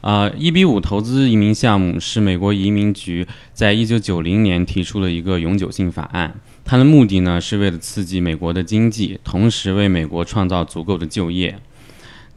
[0.00, 6.34] 啊，一比五投资移民项目是美国移民局在一九九零年提出了一个永久性法案，
[6.64, 11.58] 它的目的呢是为了刺激美国的经济，同时为美国创造足够的就业。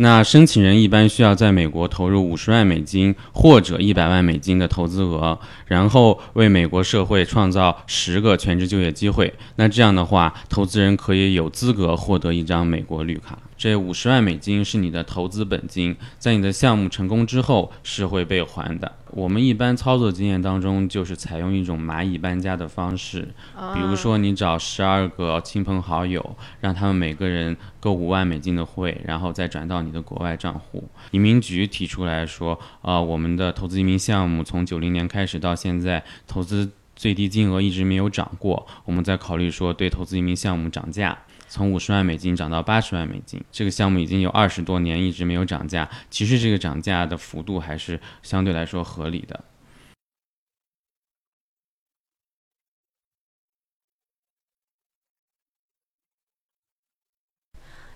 [0.02, 5.38] 那申请人一般需要在美国投入五十万美金或者一百万美金的投资额，
[5.68, 9.32] 然后为美国社会创造十个全职就业机会。
[9.58, 13.38] 那这样的话，投资人可以有资格获得一张美国绿卡。
[13.56, 18.92] 这五十万美金是你的投资本金，在你的项目成功之后是会被还的。
[19.14, 23.28] 我们一般操作经验当中就是采用一种蚂蚁搬家的方式，
[23.74, 30.84] 比如说你找十二个亲朋好友，让他们每个人购五万美金的汇，然后再转到你的国外账户。
[31.12, 41.18] 移民局提出来说，啊，我们的投资移民项目从九零年开始到现在，投资最低金额一直没有涨过，我们在考虑说对投资移民项目涨价。
[41.52, 45.88] 从五十万美金涨到八十万美金，这个项目已经有二十多年一直没有涨价。
[46.10, 49.44] 其实这个涨价的幅度还是相对来说合理的。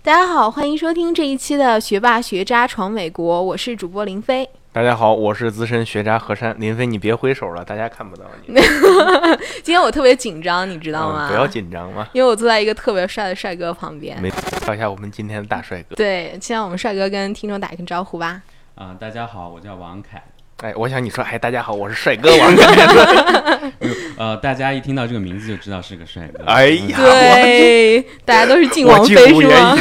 [0.02, 4.50] 大家好，欢迎收听这一期的《学霸学渣闯美国》，我是主播林飞。
[4.76, 8.60] 大家好，我是资深学渣何山林飞，你别挥手了，大家看不到你。
[9.64, 11.28] 今天我特别紧张，你知道吗？
[11.30, 14.20] 不要紧张嘛，因为我坐在一个特别帅的帅哥旁边。
[14.20, 14.30] 没，
[14.66, 15.96] 绍一下我们今天的大帅哥。
[15.96, 18.42] 对，先让我们帅哥跟听众打一个招呼吧。
[18.74, 20.22] 啊，大家好，我叫王凯。
[20.58, 23.72] 哎，我想你说，哎，大家好，我是帅哥王凯。
[24.18, 26.44] 呃，大家一听到这个名字就知道是个帅哥。
[26.44, 29.74] 哎呀，对，大家都是敬王菲是吗？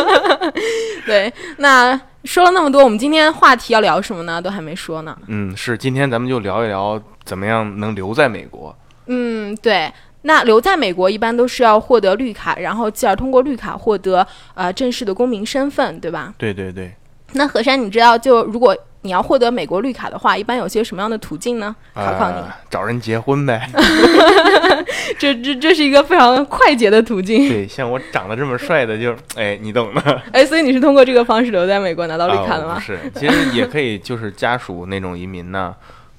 [1.04, 2.00] 对，那。
[2.24, 4.40] 说了那么多，我们今天话题要聊什么呢？
[4.42, 5.16] 都还没说呢。
[5.28, 8.76] 嗯，是今天咱们就聊一聊怎么样能留在美国。
[9.06, 9.92] 嗯，对。
[10.22, 16.34] 那留在美国一般都是要获得绿卡，然后继而通过绿卡获得呃正式的公民身份，对吧？
[16.36, 16.92] 对对对。
[17.32, 18.76] 那何山，你知道就如果。
[19.02, 21.74] 你要获得美国绿卡的话，一般有些什么样的途径呢？
[21.94, 22.36] 考考你，
[22.68, 23.68] 找人结婚呗。
[25.18, 27.48] 这这这是一个非常快捷的途径。
[27.48, 30.00] 对，像我长得这么帅的，就哎，你懂的。
[30.32, 32.74] 哎，所以你是通过这个方式留在美国拿到绿卡的吗？
[32.74, 35.74] 不是，其实也可以，就是家属那种移民呢。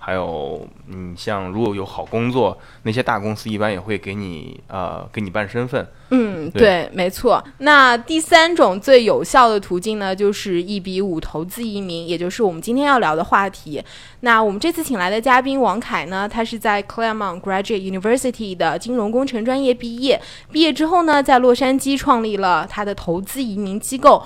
[0.10, 5.88] 还有，你像如果有好工作，那些大公司一般也会给你呃给你办身份。
[6.10, 7.44] 嗯，对，没错。
[7.60, 13.84] 那第三种最有效的途径呢，就是一比五投资移民，也就是我们今天要聊的话题。
[14.22, 20.20] 那我们这次请来的嘉宾王凯呢，他是在 Claremont Graduate University 的金融工程专业毕业，
[20.52, 24.24] 毕业之后呢，在洛杉矶创立了他的投资移民机构。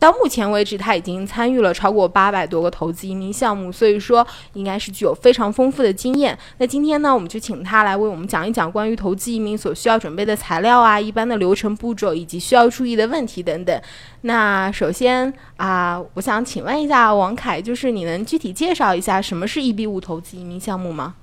[0.00, 6.36] 到目前为止，他已经参与了超过八百多个投资移民项目，所以说应该是具有非常丰富的经验。
[6.58, 13.82] 那今天呢，我们就请他来为我们讲一讲关于投资移民所需要准备的材料啊，一般的流程步骤以及需要注意的问题等等。
[14.22, 21.14] 那首先啊，我想请问一下王凯，就是你能具体介绍一下什么是 EB 五投资移民项目吗？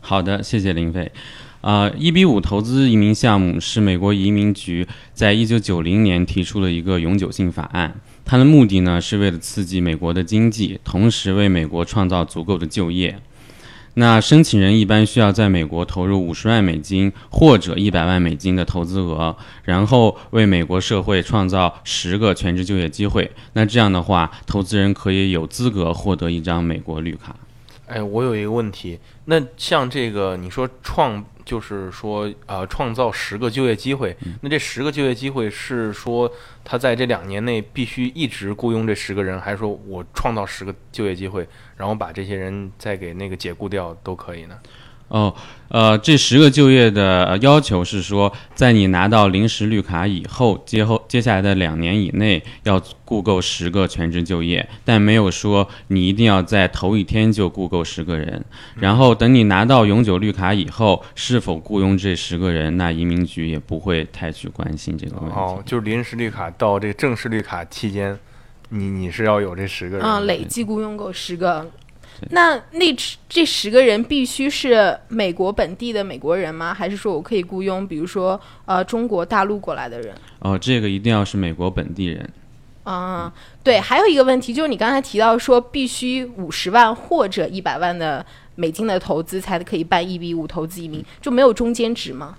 [0.00, 1.10] 好的，谢谢林飞。
[1.64, 13.18] 啊，一比五投资移民项目是美国移民局在一九九零年提出了一个永久性法案，它的目的呢是为了刺激美国的经济，同时为美国创造足够的就业。
[13.94, 23.30] 那申请人一般需要在美国投入五十万美金或者一百万美金的投资额，然后为美国社会创造十个全职就业机会。
[23.54, 27.34] 那这样的话，投资人可以有资格获得一张美国绿卡。
[27.86, 31.24] 哎，我有一个问题，那像这个你说创。
[31.44, 34.16] 就是说，呃，创造十个就业机会。
[34.40, 36.32] 那这十个就业机会是说，
[36.64, 41.46] 他在这两年内必须一直雇佣这十个人，还是说我创造十个就业机会，
[41.76, 44.58] 然后把这些人再给那个解雇掉都可以呢？
[45.08, 45.32] 哦，
[45.68, 58.44] 呃，这十个就业的要求是说，在你拿到临时绿卡以后，接后接下来的两年以内要雇够十个全职就业，但没有说你一定要在头一天就雇够十个人。
[58.76, 65.36] 然后等你拿到永久绿卡以后，是否雇佣这十个人，那移民局也不会太去关心这个问题。
[65.36, 68.18] 哦，就是临时绿卡到这个正式绿卡期间，
[68.70, 71.70] 你你是要有这十个人啊，累计雇佣够十个。
[72.30, 72.96] 那那
[73.28, 76.72] 这十个人必须是美国本地的美国人吗？
[76.72, 80.14] 还是说我可以雇佣，比如说呃中国大陆过来的人？
[80.40, 82.28] 哦，这个一定要是美国本地人。
[82.84, 83.32] 啊，
[83.62, 88.24] 对，还有一个问题就是你刚才提到说必须五十万或者一百万的
[88.56, 92.36] 美金的投资才可以办一比五投资移民，就没有中间值吗？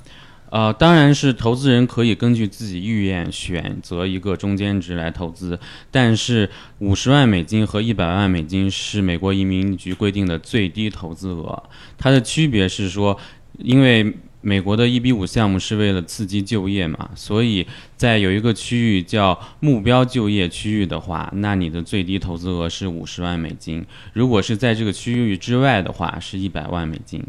[0.50, 5.60] 呃，当然是投资人可以根据自己意愿选择一个中间值来投资，
[5.92, 6.50] 但是
[6.80, 11.64] 五十万美金和一百万美金是美国移民局规定的最低投资额。
[11.98, 13.20] 它的区别是说，
[13.58, 17.66] 因为美国的一比五项目是为了刺激就业嘛，所以
[17.98, 23.84] 在有一个区域叫目标就业区域的话，那你的最低投资额是五十万美金。
[24.14, 27.22] 如果是在这个区域之外的话，是一百万美金。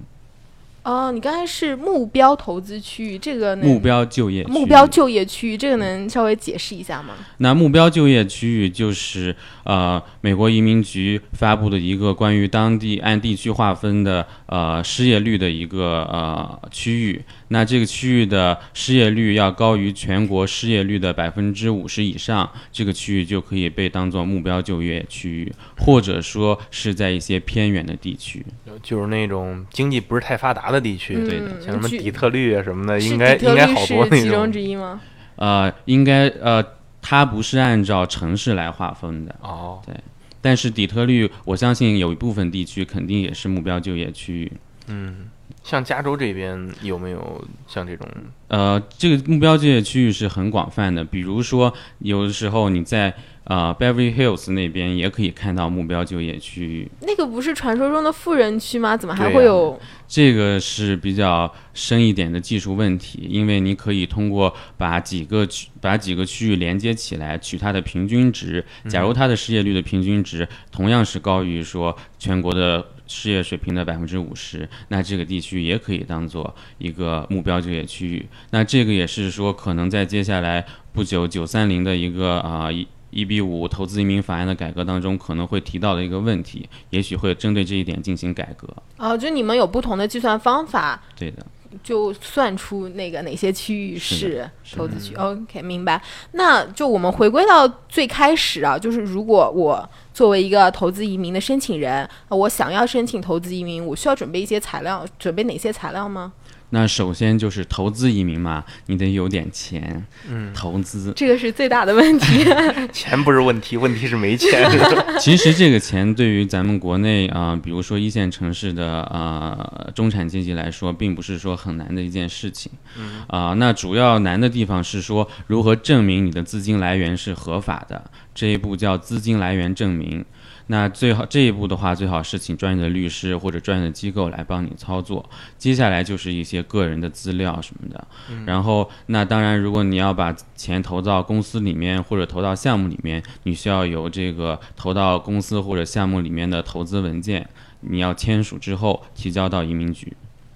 [0.86, 7.14] 哦，你刚才是目标投资区域，这个目标就业区目标就业区域，这个能稍微解释一下吗？
[7.38, 9.34] 那目标就业区域就是
[9.64, 17.20] 呃，美国移民局发布的一个关于当地按地区划分的呃失业率的一个呃区域。
[17.48, 28.46] 那这个区域的失业率要高于全国失业率的百分之五十以上，这个区域就可以被当做目标就业区域，或者说是在一些偏远的地区。
[28.82, 34.52] 就是那种经济不是太发达的地区，对的嗯像什么底特律啊什么的，应该应该好多那种其中。
[34.52, 35.00] 之一吗？
[35.36, 36.64] 呃，应该呃，
[37.02, 39.34] 它不是按照城市来划分的。
[39.42, 39.94] 哦，对
[40.40, 44.52] 但是底特律，我相信有一部分地区肯定也是目标就业区域。
[44.86, 45.28] 嗯，
[45.64, 48.08] 像加州这边有没有像这种？
[48.48, 53.12] 呃，这个目标就业区域是很广泛的，比如说有的时候你在
[53.46, 58.96] 呃 Beverly Hills 那边也可以看到目标就业区域，那个不是传说中的富人区吗？
[58.96, 59.80] 怎么还会有？
[60.08, 68.64] 这个是比较深一点的技术问题，因为你可以通过把几个区把几个区域连接起来，取它的平均值。
[68.88, 78.26] 假如它的失业率的平均值同样是高于说全国的失业水平的百分之五十，那这个地区也可以当做一个目标就业区域。
[78.50, 82.86] 那这个也是说，可能在接下来不久九三零的一个啊一。
[83.16, 88.68] 一比五投资移民法案的改革当中可能会提到的一个问题，也许会针对这一点进行改革。
[88.98, 91.44] 哦，就你们有不同的计算方法，对的。
[91.82, 95.14] 就算出那个哪些区域是投资区。
[95.16, 96.00] OK，明白。
[96.32, 106.32] 那就我们回归到最开始啊，就是如果我作为一个投资移民的申请人，呃我想要申请投资移民，我需要准备一些材料，准备哪些材料吗？
[106.70, 111.12] 那首先就是投资移民嘛，你得有点钱，嗯，投资。
[111.14, 112.44] 这个是最大的问题。
[112.92, 114.68] 钱不是问题，问题是没钱。
[115.20, 122.70] 其实这个钱对于咱们国内啊、呃比如说一线城市的呃中产阶级来说，并不是说很难的一件事情。
[122.98, 130.24] 嗯啊、那主要难的地方是说如何证明你的资金来源是合法的，这一步叫资金来源证明。
[130.68, 135.24] 那最好这一步的话，最好是请专业的律师或者专业的机构来帮你操作。
[135.56, 138.06] 接下来就是一些个人的资料什么的。
[138.44, 147.48] 然后，那当然，如果你要把钱投到公司里面或者投到项目里面，你需要有这个投到公司或者项目里面的投资文件，
[147.82, 150.12] 你要签署之后提交到移民局。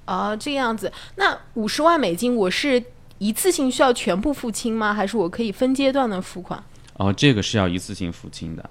[0.06, 0.92] 哦，这样子。
[1.14, 2.82] 那五十万美金，我是
[3.18, 4.92] 一次性需要全部付清吗？
[4.92, 6.60] 还是我可以分阶段的付款？
[6.94, 8.70] 哦，这个是要一次性付清的。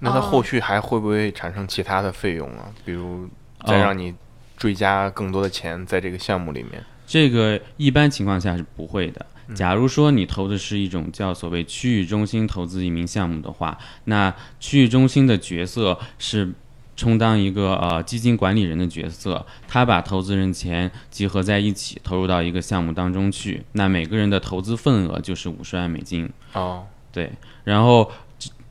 [0.00, 2.72] 那它哦后续还会不会产生其他的费用啊？
[2.84, 3.28] 比如
[3.66, 4.14] 再哦让你
[4.56, 6.84] 追加更多的钱在这个项目里面？
[7.06, 9.24] 这个一般情况下是不会的。
[9.54, 16.52] 假如说你投的是一种叫所谓区域中心投资移民项目的话，那区域中心的角色是
[16.96, 23.62] 充当一个呃基金管理人的角色，他把投资人钱集合在一起，投入到一个项目当中去。
[23.72, 26.28] 那每个人的投资份额就是五十万美金。
[26.52, 27.30] 哦，对，
[27.62, 28.10] 然后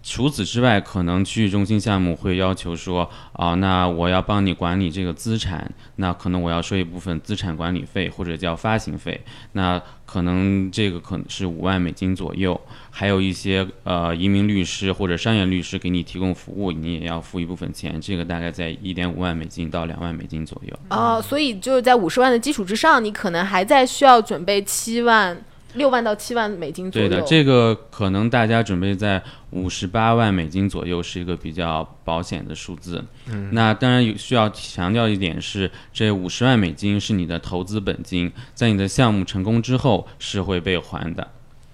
[0.07, 9.19] 除此之外，可能区域中心项目会要求说，啊、那我要帮你管理这个资产，那可能我要收一部分资产管理费或者叫发行费，
[9.54, 12.60] 那可能这个可能是五万美金左右，
[12.91, 20.80] 还有一些呃移民律师或者商业律师给你提供服务，你也要付一部分钱，这个大概在一点五万美金到两万美金左右。
[20.91, 25.36] 哦，所以就是在五十万的基础之上，你可能还在需要准备七万、
[25.75, 27.08] 六万到七万美金左右。
[27.08, 33.03] 对的，这个可能大家准备在五十八万美金左右是一个比较保险的数字。
[33.27, 41.27] 嗯，那当然有需要强调一点是，这五十万美金是你的投资本金，在你的项目成功之后是会被还的。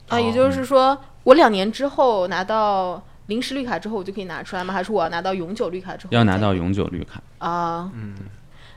[0.09, 4.73] 啊，也就是说，我两年之后拿到临时绿卡之后，我就可以拿出来吗？
[4.73, 7.21] 还是我要拿到永久绿卡之后要拿到永久绿卡。
[7.37, 7.89] 啊？
[7.95, 8.13] 嗯，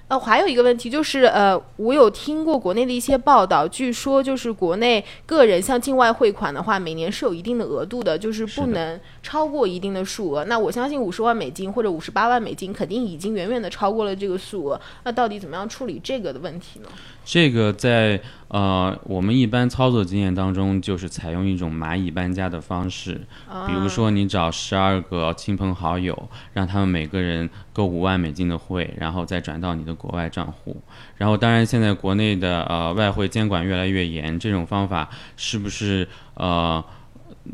[0.09, 10.45] 呃，还有一个问题就是，呃，我有听过国内的一些报道，据说就是国内个人向境外汇款的话，每年是有一定的额度的，就是不能超过一定的数额。
[10.45, 14.81] 那我相信五十万美金或者五十八万美金，肯定已经远远的超过了这个数额。
[15.05, 16.89] 那到底怎么样处理这个的问题呢？
[17.25, 23.21] 这个在呃我们一般操作经验当中，就是采用一种蚂蚁搬家的方式，
[23.67, 30.77] 比如说你找十二个亲朋好友，让他们每个人购五万美金的汇，然后再转到你的国外账户。
[31.17, 36.85] 然后当然现在国内的呃外汇监管越来越严，这种方法是不是呃？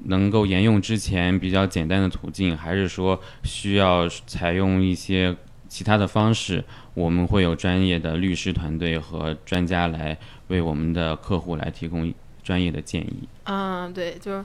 [0.05, 5.35] 能够沿用之前比较简单的途径，还是说需要采用一些
[5.71, 6.63] 其他的方式，
[6.93, 10.15] 我们会有专业的律师团队和专家来
[10.49, 12.13] 为我们的客户来提供
[12.43, 13.27] 专业的建议。
[13.45, 14.45] 嗯，对，就是。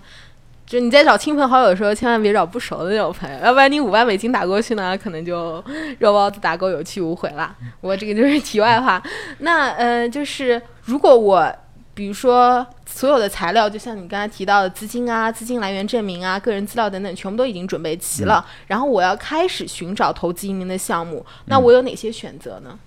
[0.67, 5.63] 就你在找亲朋好友的时候，千万别找不熟的那种朋友，要不然你五万美金打过去呢，可能就
[5.99, 7.55] 肉包子打狗有去无回了。
[7.81, 8.99] 我这个就是题外话。
[9.41, 11.55] 那呃，就是如果我
[11.95, 22.77] 比如说所有的材料，就像你刚才提到的资金啊、资金来源证明啊、个人资料等等，全部都已经准备齐了，然后我要开始寻找投资移民的项目，那我有哪些选择呢？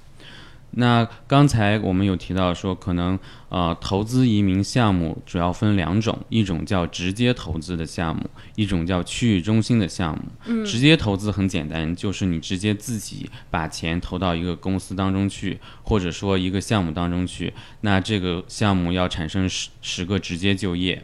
[0.80, 3.18] 那刚才我们有提到说，可能
[3.48, 10.22] 呃投资移民项目主要分两种，一种叫直接投资的项目，一种叫区域中心的项目。
[10.46, 21.02] 嗯，直接投资很简单，就是你直接自己把钱投到一个公司当中去，或者说一个项目当中去，那这个项目要产生十十个直接就业。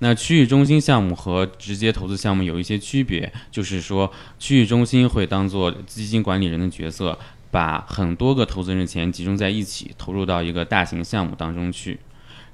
[0.00, 7.18] 那区域中心项目和直接投资项目有一些区别，就是说区域中心会当做基金管理人的角色。
[7.50, 11.98] 把很多个投资人的钱集中在一起，投入到一个大型项目当中去。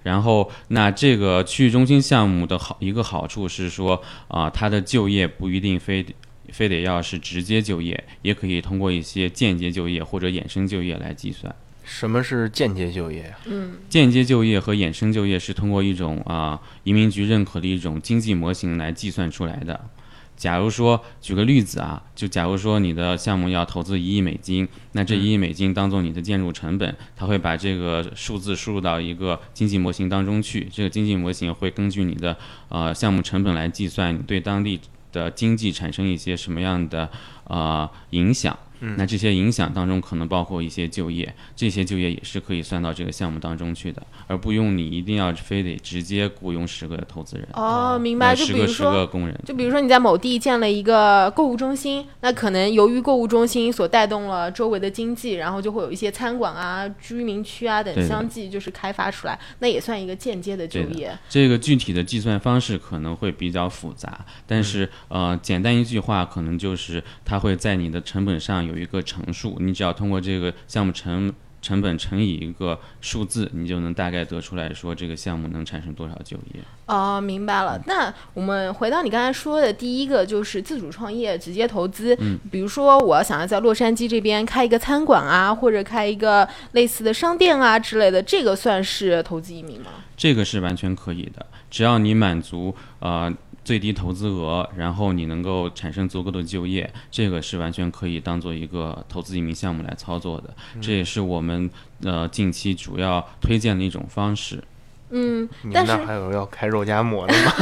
[0.02, 6.04] 然后，那这个区域中心项目的好一个好处是说，啊，它的就业不一定非
[6.50, 11.54] 非得要是直接就业，也可以通过一些间接就业或者衍生就业来计算。
[11.84, 13.38] 什么是间接就业呀？
[13.46, 19.88] 嗯，间接就业和衍生就业是通过一种啊移民局认可的一种经济模型来计算出来的。
[20.36, 30.68] 假如说，举个例子啊，就假如说你的项目要投资一亿美金，那这一亿美金当做你的建筑成本，它会把这个数字输入到一个经济模型当中去。
[30.72, 32.36] 这个经济模型会根据你的
[32.68, 34.80] 呃项目成本来计算你对当地
[35.12, 37.08] 的经济产生一些什么样的
[37.44, 38.58] 呃影响。
[38.96, 47.46] 那这些影响当中可能包括一些就业，这些就业也是可以算到这个项目当中去的，而不用你一定要非得直接雇佣十个投资人。
[47.52, 48.34] 哦，明白。
[48.34, 49.40] 就比如说，十个工人。
[49.46, 61.16] 就比如说你在某地建了一个购物中心，那可能由于购物中心所带动了周围的经济，然后就会有一些餐馆啊、居民区啊等相继就是开发出来，那也算一个间接的就业。
[61.28, 68.72] 这个具体的计算方式可能会比较复杂，但是呃，简单一句话，可能就是它会在你的成本上有。
[68.73, 76.61] 有一个乘数，你只要通过这个项目成成本乘以一个数字，你就能大概得出来说这个项目能产生多少就业。
[76.87, 77.81] 哦，明白了。
[77.87, 82.17] 那我们回到你刚才说的第一个，就是自主创业、直接投资。
[82.19, 89.91] 嗯，比如说我要想要在洛杉矶这边开一个餐馆啊，或者开一个类似的商店啊之类的，这个算是投资移民吗？
[90.17, 93.33] 这个是完全可以的，只要你满足呃。
[93.64, 100.50] 最低投资额，然后你能够产生足够的就业，这个是完全可以当做一个投资移民项目来操作的。
[100.81, 101.71] 这也是我们
[102.04, 104.62] 呃近期主要推荐的一种方式。
[105.11, 107.52] 嗯，你们那还有要开肉夹馍的吗？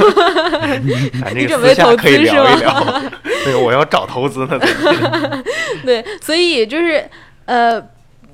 [1.21, 3.01] 咱这个私下可以聊一聊。
[3.43, 4.59] 对，我要找投资呢。
[5.85, 7.07] 对，所以就是
[7.45, 7.79] 呃，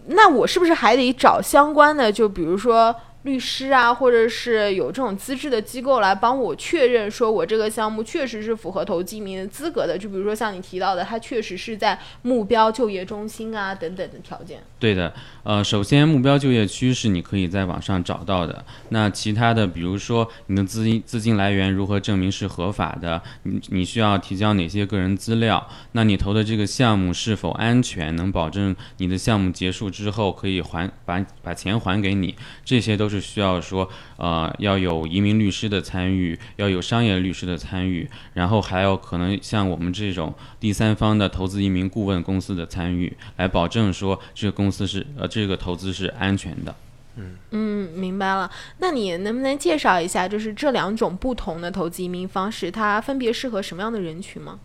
[0.05, 2.11] 那我是不是还得找相关的？
[2.11, 2.95] 就比如说。
[3.27, 9.97] 律师啊，或者是有这种资质的机构来帮我确认，说我这个项目确实是符合投机民的资格的。
[9.97, 14.63] 就比如说像你提到的，它确实是在目标就业中心啊等等的条件。
[14.79, 18.63] 对的，呃，首先目标就业区是你可以在网上找到的。
[18.89, 23.21] 那其他的，比如说你的资金资金来源如何证明是合法的？
[23.43, 25.67] 你你需要提交哪些个人资料？
[25.91, 28.15] 那你投的这个项目是否安全？
[28.15, 32.33] 能保证你的项目结束之后可以还把把钱还给你？
[32.63, 33.16] 这些都是。
[33.19, 46.75] 需要说，呃，要有移民律师的参与，要有商业律师的参与，然后还有可能像我们这种第三方的投资移民顾问公司的参与，来保证说这个公司是呃这个投资是安全的。
[47.15, 48.49] 嗯嗯，明白了。
[48.79, 54.59] 那你能不能介绍一下，就是这两种不同的投资移民方式，它分别适合什么样的人群吗？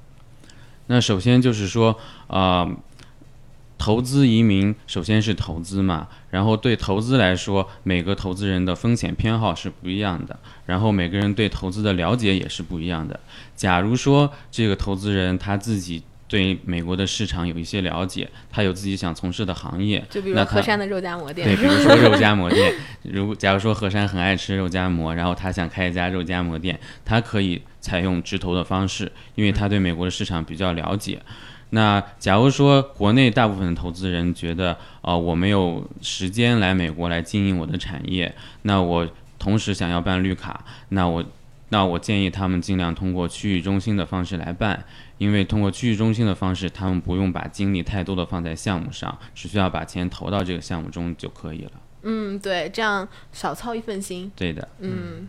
[0.88, 2.68] 那首先就是说，啊。
[3.82, 13.18] 投资移民首先是投资嘛，然后对投资来说，每个投资人的风险偏好是不一样的，然后每个人对投资的了解也是不一样的。
[13.56, 22.72] 假如说这个投资人他自己对美国的市场有一些了解，他有自己想从事的行业，就比如河山的肉夹馍店，对，比如说肉夹馍店。
[23.02, 31.20] 如假如说河山很爱吃肉夹馍，然后他想开一家肉夹馍店，他可以采用直投的方式，因为他对美国的市场比较了解。
[31.74, 41.24] 那假如说国内大部分的投资人觉得，啊，我没有时间来美国来经营我的产业，那我同时想要办绿卡，那我，
[41.70, 44.84] 那我建议他们尽量通过区域中心的方式来办，
[45.16, 51.72] 因为通过区域中心的方式，他们不用把精力太多的放在项目上，只需要把钱投到这个项目中就可以了。
[52.02, 54.30] 嗯，对，这样少操一份心。
[54.36, 54.68] 对的。
[54.80, 55.26] 嗯，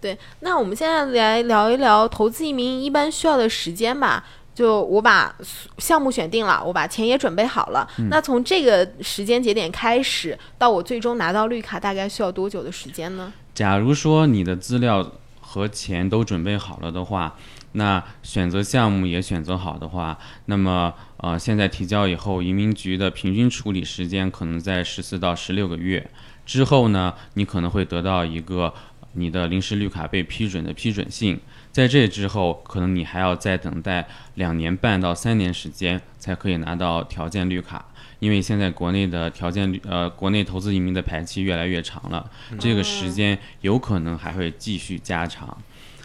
[0.00, 0.18] 对。
[0.40, 4.24] 那我们现在来聊一聊投资移民一般需要的时间吧。
[4.58, 5.32] 就我把
[5.78, 7.88] 项目选定了，我把钱也准备好了。
[8.10, 13.32] 那从这个时间节点开始，到我最终拿到绿卡，大概需要多久的时间呢？
[13.54, 17.36] 假如说你的资料和钱都准备好了的话，
[17.74, 26.10] 那选择项目也选择好的话，那么呃，现在提交以后，移民局的平均处理时间可能在十四到十六个月。
[26.44, 28.74] 之后呢，你可能会得到一个
[29.12, 31.38] 你的临时绿卡被批准的批准信。
[31.78, 34.04] 在这之后，可能你还要再等待
[34.34, 37.86] 两年半到三年时间，才可以拿到条件绿卡。
[38.18, 45.56] 因为现在国内的条件绿呃，国内投资移民的排期越来越长了，这个时间有可能还会继续加长。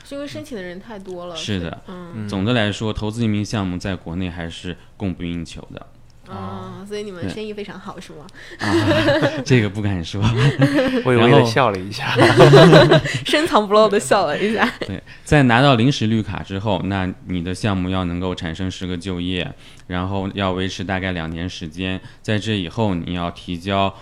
[0.03, 1.35] 是因为申请的人太多了。
[1.35, 5.87] 是的，嗯总的来说，投资移民项目在国内还是供不应求的。
[6.29, 8.25] 哦，所以你们生意非常好是吗？
[8.59, 8.73] 啊
[9.43, 10.21] 这个不敢说。
[11.05, 12.15] 微微的笑了一下。
[13.25, 14.67] 深藏不露的笑了一下。
[14.79, 19.53] 对，在拿到临时绿卡之后，那你的项目要能够产生十个就业，
[19.87, 21.99] 然后要维持大概两年时间。
[22.21, 23.93] 在这以后，你要提交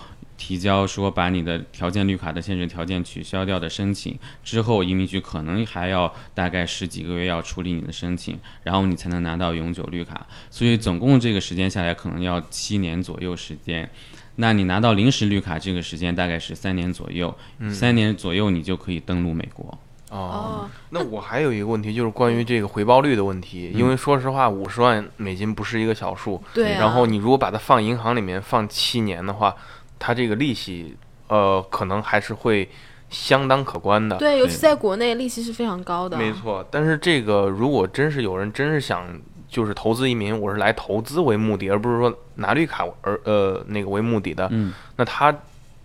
[0.42, 4.18] 提交说把你的条件绿卡的限制条件取消掉的申请。
[4.42, 10.26] 之后，移民局可能还要大概十几个月要处理你的申请，然后你才能拿到永久绿卡。
[10.50, 13.88] 所以总共这个时间下来，可能要七年左右时间。
[14.34, 17.32] 那你拿到临时绿卡这个时间大概是三年左右，
[17.70, 19.78] 三年左右你就可以登陆美国。
[20.10, 23.70] 哦，那我还有一个问题，就是关于这个回报率的问题。
[23.74, 26.42] 因为说实话，五十万美金不是一个小数。
[26.52, 26.80] 对啊。
[26.80, 29.54] 然后你如果把它放银行里面放七年的话，
[30.02, 30.96] 它这个利息，
[31.28, 32.68] 呃，可能还是会
[33.08, 34.16] 相当可观的。
[34.16, 36.18] 对，尤其在国内利息是非常高的。
[36.18, 39.06] 没错，但是这个如果真是有人真是想
[39.48, 45.32] 就是投资移民，我是来投资为目的，而不是说拿绿卡而呃那个为目的的，嗯，那他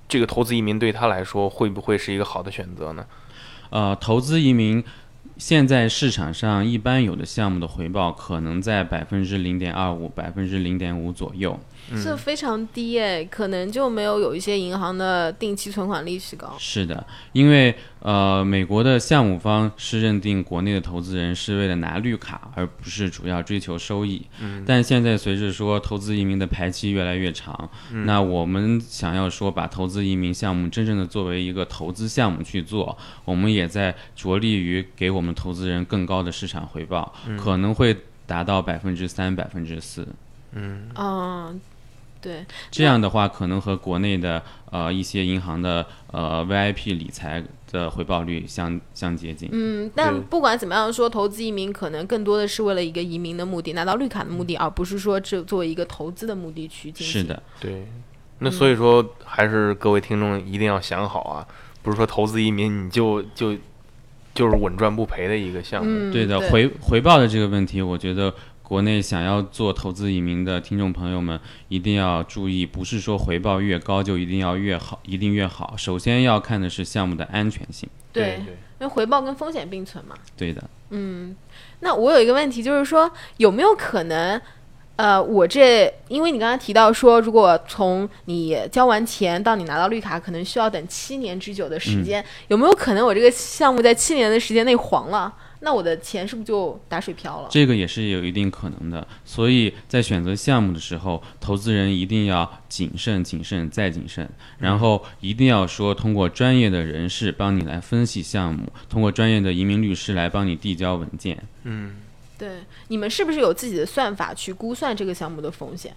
[0.09, 3.05] 这个投资移民对他来说会不会是一个好的选择呢？
[3.69, 4.83] 呃，投资移民
[5.37, 11.59] 现在市场上一般有的项目的回报可能在百分之零点二五、百分之零点五左右。
[12.03, 16.55] 这非常低诶，可能就没有有一些银行的定期存款利息高。
[16.59, 24.25] 是的，因为呃，美国的项目方是认定国内的投资人是为了拿绿卡，而不是主要追求收益。
[24.41, 27.69] 嗯，但现在随着说投资移民的排期越来越长，
[28.05, 40.07] 那我们想要说把投资移民项目真正的作为一个投资项目去做，我们也在着力于给我们投资人更高的市场回报，可能会达到百分之三、百分之四。
[40.53, 41.59] 嗯，嗯，
[42.21, 49.49] 对，这样的话，可能和国内的呃一些银行的呃 VIP 理财的回报率相相接近。
[49.51, 57.21] 嗯，但不管怎么样说，投资移民可能更多的是为了一个移民的目的，拿到绿卡的目的，而不是说只作为一个投资的目的去进行。
[57.21, 57.87] 是，的，对。
[58.39, 61.47] 那所以说，还是各位听众一定要想好啊，
[61.81, 63.55] 不是说投资移民你就就
[64.35, 65.89] 就是稳赚不赔的一个项目。
[65.91, 68.31] 嗯，对的，回回报的这个问题，我觉得
[68.67, 75.73] 国内想要做投资移民的听众朋友们一定要注意，不是说回报越高就一定要越好，一定越好。
[75.77, 77.87] 首先要看的是项目的安全性。
[78.11, 80.13] 对，对因为回报跟风险并存嘛。
[80.35, 81.33] 对的，嗯，
[81.79, 84.41] 那我有一个问题，就是说有没有可能，
[84.97, 95.33] 呃，我这因为你刚才提到说，如果从你交完钱到你拿到绿卡，可能需要等七年之久的时间，有没有可能我这个项目在七年的时间内黄了？
[95.59, 97.47] 那我的钱是不是就打水漂了？
[97.49, 99.07] 这个也是有一定可能的。
[99.25, 111.43] 所以在选择项目的时候，投资人一定要谨慎、谨慎再谨慎，然后一定要说通过专业的人士帮你来分析项目，通过专业的移民律师来帮你递交文件。
[111.63, 111.95] 嗯，
[112.37, 115.95] 对，你们是不是有自己的算法去估算这个项目的风险？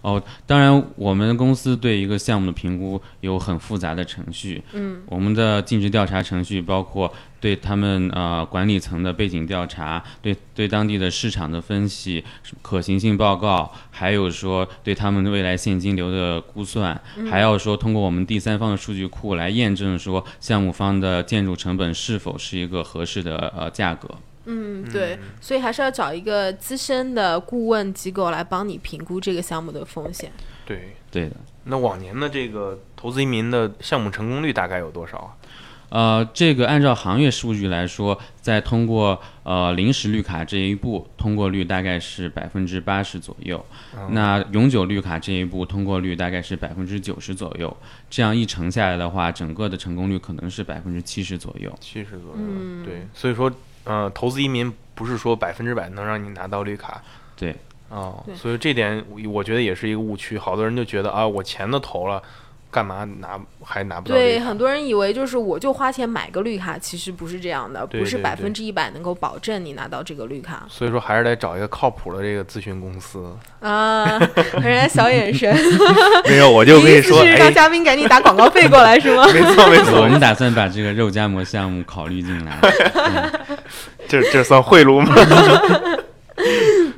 [0.00, 4.60] 哦，当然，我们公司对一个项目的评估有很复杂的程序。
[4.72, 12.24] 嗯，我们的尽职调查程序包括对他们呃管理层的背景调查，对对当地的市场的分析、
[12.62, 24.08] 可行性报告，还有说对他们未来现金流的估算，还要说通过我们第三方的数据库来验证说项目方的建筑成本是否是一个合适的呃价格。
[24.44, 30.32] 嗯，对，所以还是要找一个资深的顾问机构来帮你评估这个项目的风险。
[30.64, 30.96] 对。
[31.12, 31.36] 对的。
[31.64, 35.36] 那往年的这个投资移民的项目成功率大概有多少啊？
[35.92, 43.62] 呃，这个按照行业数据来说，在通过呃临时绿卡这一步，通过率大概是百分之八十左右。
[44.08, 47.76] 那永久绿卡这一步，通过率大概是百分之九十左右。
[48.08, 51.70] 这样一乘下来的话，整个的成功率可能是百分之七十左右。
[51.78, 52.36] 七十左右。
[52.38, 53.52] 嗯对，所以说，
[53.84, 57.02] 呃，投资移民不是说百分之百能让你拿到绿卡。
[57.36, 57.54] 对，
[57.90, 60.38] 哦，所以这点我我觉得也是一个误区。
[60.38, 62.22] 好多人就觉得啊，我钱都投了，
[62.72, 73.22] 干嘛拿还拿不到对，很多人以为就是我就花钱买个绿卡，其实不是这样的，不是百分之一百能够保证你拿到这个绿卡所以说还是得找一个靠谱的这个咨询公司。
[73.60, 74.18] 啊。
[74.62, 75.54] 人家小眼神，
[76.26, 79.26] 没有，我就跟你说，让哎，嘉宾赶紧打广告费过来是吗？
[79.34, 82.58] 没错没错我，们打算把这个肉夹馍项目考虑进来。
[84.08, 85.14] 这这算贿赂吗？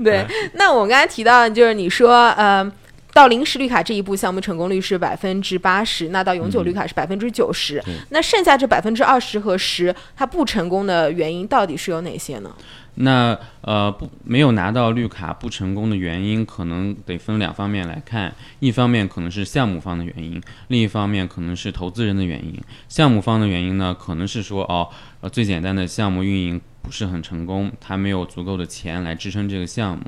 [0.02, 2.70] 对，那我刚才提到，就是你说，呃，
[3.14, 12.50] 到临时绿卡这一步，项目成功率是百分之八十，那到永久绿卡是百分之九十，那剩下这百分之二十和十，它不成功的原因到底是有哪些呢？
[12.96, 18.32] 那呃不没有拿到绿卡不成功的原因，可能得分两方面来看。
[18.60, 22.60] 一方面可能是项目方的原因，另一方面可能是投资人的原因。
[22.88, 24.88] 项目方的原因呢，可能是说哦，
[25.20, 30.04] 呃最简单的项目运营不是很成功，他没有足够的钱来支撑这个项目。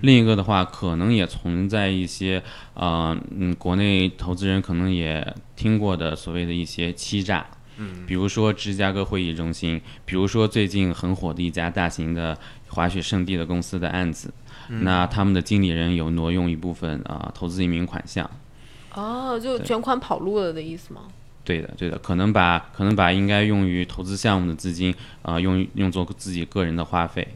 [0.00, 2.42] 另一个的话，可能也存在一些
[2.74, 7.44] 呃嗯国内投资人可能也听过的所谓的一些欺诈。
[8.06, 12.36] 比如说芝加哥会议中心，比如说最近很火的一家大型的
[12.68, 14.32] 滑雪圣地的公司的案子，
[14.68, 18.30] 那他们的经理人有挪用一部分啊、投资移民款项。
[18.94, 21.02] 哦，就卷款跑路了的意思吗？
[21.44, 27.26] 对的，对的，可能把可能把应该用于投资项目的资金啊、用用作自己个人的花费，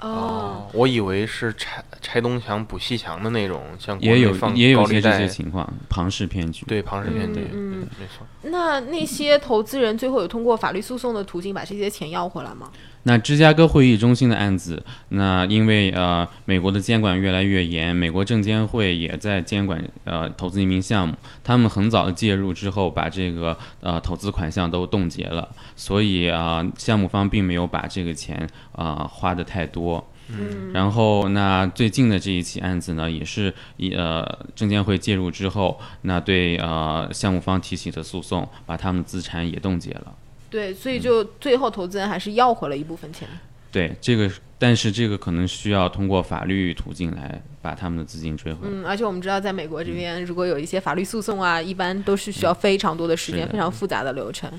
[0.00, 6.66] 哦，我以为是拆拆东墙补西墙的那种，像也有也有这些情况，庞氏骗局。
[6.66, 8.26] 对庞氏骗局，嗯嗯没错。
[8.42, 12.70] 那那些投资人最后有通过法律诉讼的途径把这些钱要回来吗？
[13.06, 21.14] 那芝加哥会议中心的案子，那因为呃美国的监管越来越严，美国证监会也在监管呃投资移民项目，
[21.44, 30.04] 他们很早的介入之后，把这个呃投资款项都冻结了，所以啊、项目方并没有把这个钱啊、花的太多。
[30.28, 40.12] 嗯，然后，那最近的这一起案子呢，也是以呃证监会介入之后，那对呃项目方提起的诉讼，把他们的资产也冻结了。
[40.56, 43.28] 对，所以就最后投资人还是要回了一部分钱。
[43.70, 48.72] 对这个，但是这个可能需要通过法律途径来把他们的资金追回来。
[48.72, 54.50] 嗯，而且我们知道，在美国这边，如果有一些法律诉讼啊，一般都是需要非常多的时间，非常复杂的流程。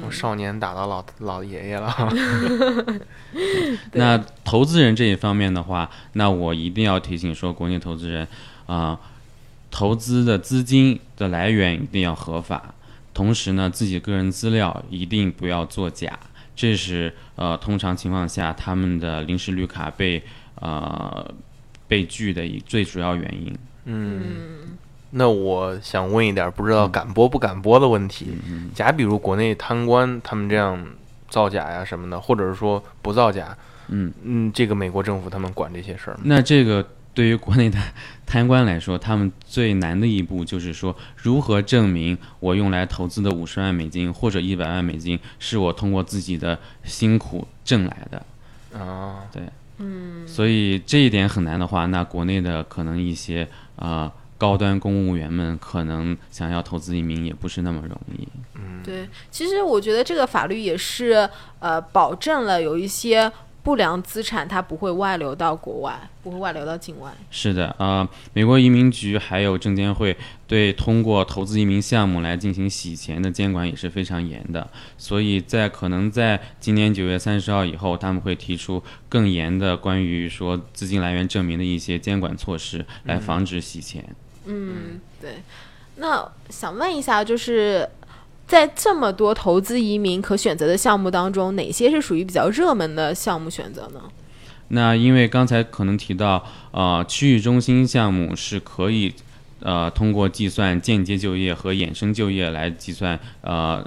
[0.00, 1.94] 从少年打到老 老爷爷了，
[3.92, 8.26] 对那投资人这一方面的话，那我一定要提醒说，国内投资人
[8.64, 8.98] 啊、
[9.70, 12.72] 投资的资金的来源一定要合法，
[13.14, 16.18] 同时呢，自己个人资料一定不要作假，
[16.54, 20.22] 这是呃通常情况下他们的临时绿卡被
[20.56, 21.32] 呃
[21.88, 23.56] 被拒的一最主要原因。
[23.84, 24.76] 嗯。
[25.16, 28.36] 那我想问一点，不知道敢播不敢播的问题。
[28.48, 30.84] 嗯假比如国内贪官他们这样
[31.28, 36.22] 造假呀什么的，或者是说不造假，嗯嗯，这个美国政府他们管这些事儿吗？
[36.24, 37.78] 那这个对于国内的
[38.26, 48.26] 贪官来说，他们最难的一步就是说，如何证明我用来投资的五十万美金或者一百万美金是我通过自己的辛苦挣来的。
[48.78, 49.22] 啊，
[49.78, 58.26] 嗯，所以这一点很难的话，那国内的可能一些啊、高端公务员们可能想要投资移民也不是那么容易。
[58.56, 63.30] 嗯对，其实我觉得这个法律也是呃，保证了有一些
[63.64, 67.10] 不良资产它不会外流到国外，不会外流到境外。
[67.30, 70.14] 是的，呃，美国移民局还有证监会
[70.46, 84.04] 对通过投资移民项目来进行洗钱的监管也是非常严的，所以在可能在今年九月三十号以后，他们会提出更严的关于说资金来源证明的一些监管措施，来防止洗钱。
[84.44, 85.36] 嗯，对。
[85.96, 87.88] 那想问一下，就是
[88.46, 94.00] 在这么多投资移民可选择的项目当中，哪些是属于比较热门的项目选择呢？
[94.68, 99.12] 那因为刚才可能提到，呃，区域中心项目是可以，
[99.60, 103.86] 呃，通过计算间接就业和衍生就业来计算，呃，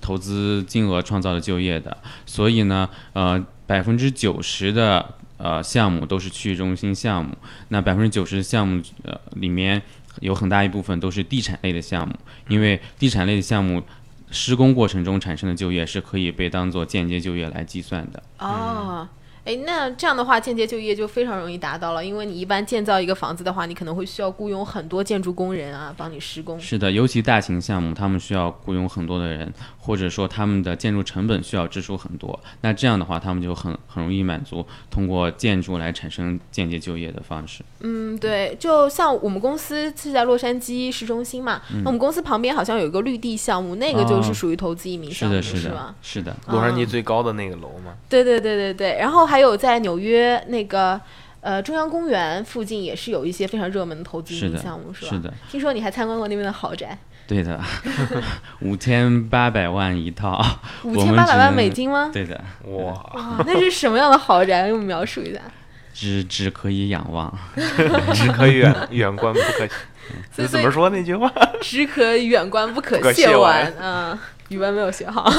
[0.00, 1.96] 投资金额创造的就业的。
[2.26, 7.34] 所以呢，呃，百分之九十的呃项目都是区域中心项目。
[7.68, 9.80] 那百分之九十的项目呃里面
[10.20, 12.14] 有很大一部分都是地产类的项目，
[12.48, 13.82] 因为地产类的项目。
[14.30, 18.22] 施工过程中产生的就业是可以被当做间接就业来计算的。
[18.38, 19.08] 哦，
[19.48, 26.60] 哎，那这样的话，间接就业就非常容易达到了，因为你一般建造一个房子的话，你可能会需要雇佣很多建筑工人啊，帮你施工。
[26.60, 32.38] 是的，尤其大型项目，他们需要雇佣很多的人，或者说他们的建筑成本需要支出很多。
[32.60, 37.64] 那这样的话，他们就很很容易满足通过建筑来产生间接就业的方式。
[37.80, 46.36] 嗯，对，就像我们公司是在洛杉矶市中心嘛，那我们公司旁边好像有一个绿地项目，那个就是哦属于投资移民项目，的，是吧的？，是的。
[46.48, 51.00] 洛杉矶嗯最高的那个楼嘛，对对对对对，然后还有在纽约那个
[51.40, 55.10] 呃，中央公园附近也是有一些非常热门的投资的项目，是吧？
[55.10, 57.60] 是的，听说你还参观过那边的豪宅，对的，
[58.60, 60.44] 五千八百万一套，
[60.82, 62.10] 五千八百万美金吗？
[62.12, 64.66] 对的，哇，那是什么样的豪宅？
[64.66, 65.40] 给我们描述一下。
[65.94, 67.32] 只只可以仰望。
[68.14, 69.68] 只可远远观不可。
[70.32, 71.32] 所以怎么说那句话？
[71.60, 73.74] 只可远观，不可亵玩亵玩。
[73.80, 75.30] 嗯，语文没有学好。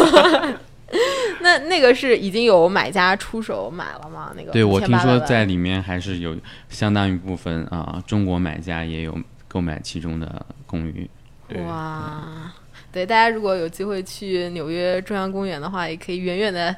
[1.43, 4.31] 那那个是已经有买家出手买了吗？
[4.35, 6.37] 那个对我听说在里面还是有
[6.69, 11.09] 相当一部分啊、中国买家也有购买其中的公寓。
[11.47, 12.53] 对哇，
[12.91, 16.75] 对，大家如果有机会去纽约中央公园的话，也可以远远的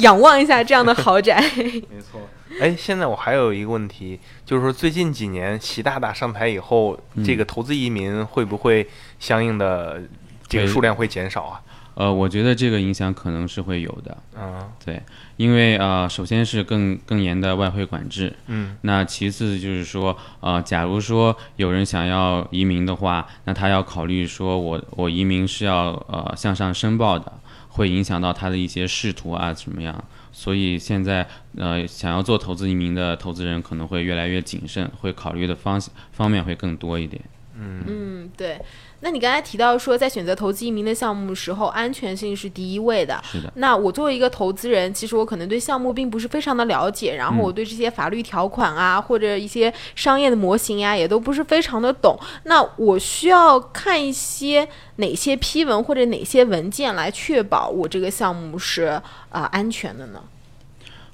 [0.00, 1.40] 仰望一下这样的豪宅。
[1.90, 2.20] 没错。
[2.60, 8.86] 哎，现在我还有一个问题，就是说最近几年习大大上台以后，嗯这个投资移民会不会
[9.18, 10.02] 相应的
[10.46, 11.62] 这个数量会减少啊？
[11.94, 15.02] 呃，我觉得这个影响可能是会有的，啊对，
[15.36, 27.30] 因为呃，首先是更更严的外汇管制，嗯那其次就是说，呃，假如说有人想要移民的话，那他要考虑说我我移民是要呃向上申报的，
[27.68, 30.02] 会影响到他的一些仕途啊怎么样？
[30.34, 31.28] 所以现在
[31.58, 35.78] 呃想要做投资移民的投资人可能会越来越谨慎，会考虑的方
[36.12, 37.22] 方面会更多一点。
[37.54, 38.01] 嗯嗯，
[38.36, 38.60] 对。
[39.04, 43.20] 那你刚才提到说，在选择投资移民的项目时候，安全性是第一位的。
[43.24, 52.16] 是的，那我作为一个投资人，其实我可能对项目并不是非常的了解，然后嗯我对这些法律条款啊，或者一些商业的模型呀、也都不是非常的懂。
[52.44, 60.22] 那我需要看一些哪些批文或者哪些文件来确保我这个项目是啊、呃安全的呢？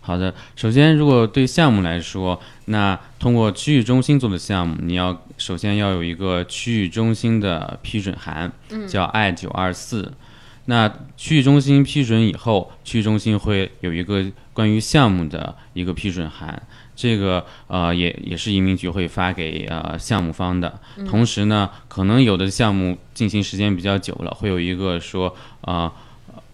[0.08, 8.50] 好的，首先，如果对项目来说，那通过区域中心做的项目，你要首先要有一个区域中心的批准函，
[8.88, 10.10] 叫 I 九二四。
[10.64, 16.62] 那区域中心批准以后，区域中心会有一个关于项目的一个批准函，
[16.96, 20.80] 这个呃也也是移民局会发给呃项目方的。
[21.06, 25.92] 同时呢，可能有的项目进行时间比较久了，会有一个说呃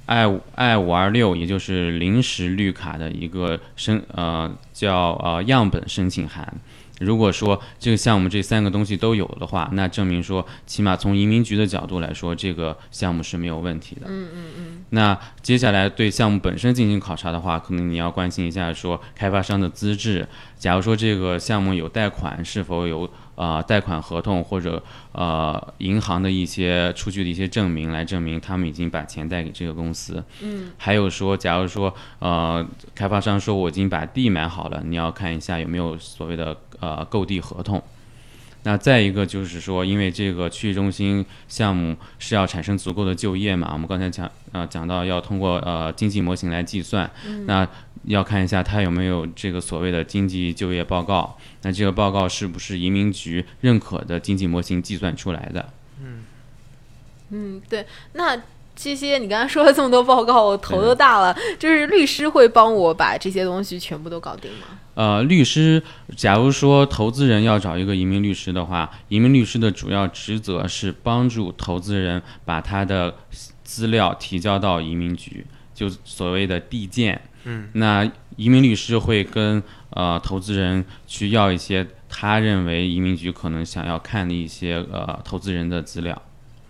[0.06, 6.52] I 五 I 五二六，也就是临时绿卡的一个申呃叫呃样本申请函。
[7.00, 14.02] 如果说这个项目这三个东西都有的话，那证明说，起码从移民局的角度来说，这个项目是没有问题的。
[14.06, 14.84] 嗯嗯嗯。
[14.90, 20.26] 那接下来对项目本身进行考察的话，可能你要关心一下说开发商的资质。
[20.56, 30.24] 假如说这个项目有贷款，是否有呃贷款合同或者呃银行的一些出具的一些证明来证明他们已经把钱贷给这个公司。
[30.40, 30.70] 嗯。
[30.78, 37.82] 还有说，假如说呃开发商说我已经把地买好了，你要看一下有没有所谓的呃购地合同。
[38.64, 47.10] 那再一个就是说，因为这个区域中心项目是要产生足够的就业嘛，我们刚才讲呃讲到要通过呃经济模型来计算，
[47.46, 47.68] 那
[48.04, 55.72] 要看一下它有没有这个所谓的经济就业报告，那这个报告是不是移民局认可的经济模型计算出来的？
[57.30, 57.86] 嗯，对。
[58.12, 58.36] 那
[58.76, 61.36] 这些你刚才说了这么多报告，我头都大了。
[61.58, 64.66] 就是律师会帮我把这些东西全部都搞定吗？
[64.94, 65.82] 呃，律师，
[66.16, 73.14] 假如说投资人要找一个移民律师的话，移民律师的主要职责是帮助投资人把他的
[73.64, 77.20] 资料提交到移民局，就所谓的递件。
[77.44, 86.22] 嗯，那移民律师会跟呃投资人去要一些他认为移民局可能想要看的一些呃投资人的资料。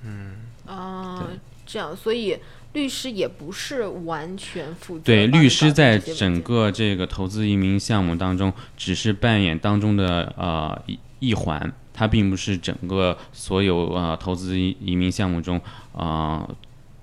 [0.03, 0.37] 嗯
[0.67, 1.39] 啊对，
[1.75, 2.39] 这样，所以
[2.73, 15.61] 律师也不是完全负责对，律师在整个这个投资移民项目当中，只是扮演当中的呃一一环，它并不是整个所有呃投资移移民项目中
[15.93, 16.57] 啊、呃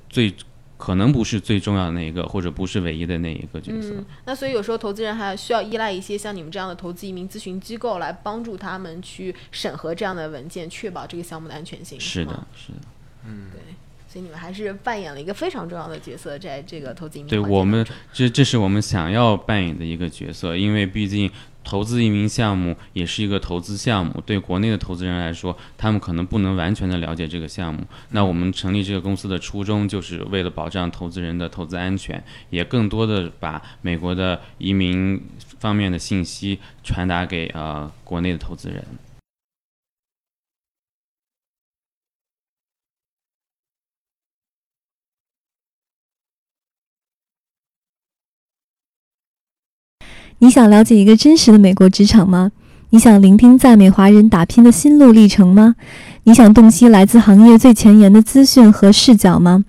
[0.10, 0.34] 最
[0.78, 3.90] 可能不是最重要的那一个，或者不是唯一的那一个角色。
[3.94, 12.00] 嗯，那所以有时候投资人还需要依赖一些像你们这样的投资移民咨询机构来帮助他们去审核这样的文件，确保这个项目的安全性。
[12.00, 12.80] 是的，是的。
[14.12, 21.32] 所以你们还是扮演了一个非常重要的角色，在这个投资移民对我们这这是我们想要扮演的一个角色，因为毕竟
[21.64, 27.82] 投资移民项目也是一个投资项目，对国内的投资人来说，他们可能不能完全的了解这个项目。
[28.10, 35.24] 那我们成立这个公司的初衷，就是为了保障投资人的投资安全，也更多的把美国的移民
[35.60, 38.84] 方面的信息传达给呃国内的投资人。
[50.44, 52.52] 你想了解一个真实的美国职场吗？
[52.90, 55.76] 你想聆听在美华人打拼的心路历程吗？
[56.24, 59.64] 你想洞悉来自行业最前沿的资讯和视角吗？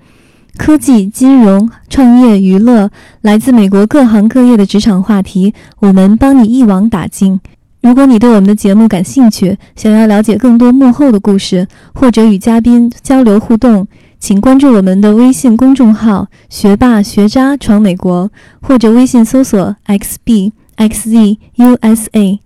[0.56, 7.38] 科技、金融、创业、娱乐，来自美国各行各业的职场话题，我们帮你一网打尽。
[7.82, 13.86] 如果你对我们的节目感兴趣，想要了解更多幕后的故事，或者与嘉宾交流互动，
[14.18, 18.30] 请关注我们的微信公众号“学霸学渣闯美国”，
[18.62, 22.40] 或者微信搜索 xb xzusa，。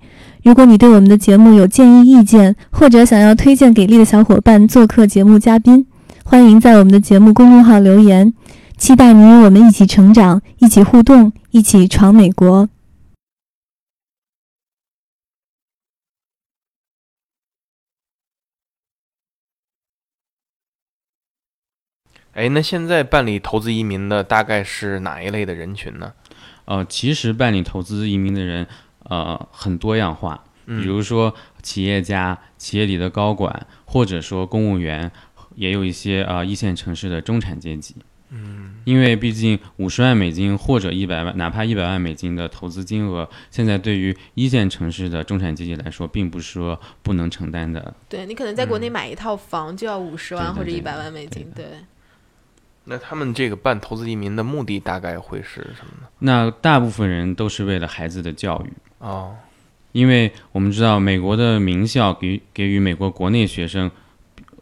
[0.44, 5.86] 如果你对我们的节目有建议、意见，或者想要推荐给力的小伙伴做客节目嘉宾，
[6.24, 8.32] 欢迎在我们的节目公众号留言。
[8.76, 12.68] 期待你与我们一起成长，一起互动，一起闯美国。
[22.34, 26.12] 哎，那现在办理投资移民的大概是哪一类的人群呢？
[26.66, 28.66] 呃，其实办理投资移民的人，
[29.04, 30.44] 呃，很多样化。
[30.68, 35.10] 嗯比如说企业家、企业里的高管，或者说公务员，
[35.54, 37.94] 也有一些啊、呃一线城市的中产阶级。
[38.30, 47.94] 嗯，因为毕竟五十万美金或者一百万，哪怕一百万美金的投资金额，现在对于一线城市的中产阶级来说，并不是说不能承担的。
[48.08, 51.64] 对你可能在国内买一套房就要五十万或者一百万美金，对。
[52.88, 56.08] 那他们这个办投资移民的目的大概会是什么呢？
[56.20, 58.72] 那大部分人都是为了孩子的教育。
[58.98, 59.34] 哦，
[59.92, 63.90] 因为我们知道美国的名校给予给予美国国内学生，